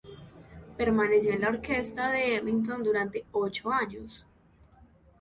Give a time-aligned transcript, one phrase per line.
[0.79, 4.25] Permaneció en la orquestra de Ellington durante ocho años.